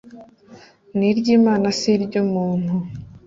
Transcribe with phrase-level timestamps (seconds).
[0.97, 2.73] ni ry Imana si iry umuntu